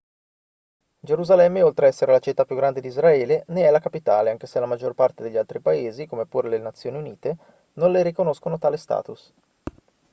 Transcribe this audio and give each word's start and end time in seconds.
gerusalemme 0.99 1.61
oltre 1.61 1.85
a 1.85 1.89
essere 1.89 2.11
la 2.11 2.17
città 2.17 2.43
più 2.43 2.55
grande 2.55 2.81
di 2.81 2.87
israele 2.87 3.43
ne 3.49 3.65
è 3.67 3.69
la 3.69 3.77
capitale 3.77 4.31
anche 4.31 4.47
se 4.47 4.59
la 4.59 4.65
maggior 4.65 4.95
parte 4.95 5.21
degli 5.21 5.37
altri 5.37 5.59
paesi 5.59 6.07
come 6.07 6.25
pure 6.25 6.49
le 6.49 6.57
nazioni 6.57 6.97
unite 6.97 7.37
non 7.73 7.91
le 7.91 8.01
riconoscono 8.01 8.57
tale 8.57 8.77
status 8.77 9.31